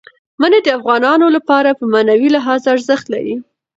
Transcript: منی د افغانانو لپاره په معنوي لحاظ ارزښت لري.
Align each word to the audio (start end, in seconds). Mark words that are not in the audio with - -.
منی 0.39 0.59
د 0.63 0.67
افغانانو 0.77 1.27
لپاره 1.35 1.69
په 1.79 1.83
معنوي 1.93 2.29
لحاظ 2.35 2.61
ارزښت 2.73 3.05
لري. 3.13 3.35